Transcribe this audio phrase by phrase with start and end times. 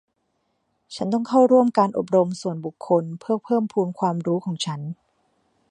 [0.95, 4.81] ฉันต้องเข้าร่วมการอบรมส่วนบุคคลเพื่อเพิ่มพูนความรู้ของฉัน